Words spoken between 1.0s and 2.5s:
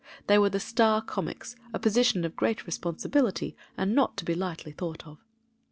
comics: a position of